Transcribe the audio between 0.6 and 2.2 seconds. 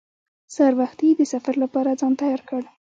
وختي د سفر لپاره ځان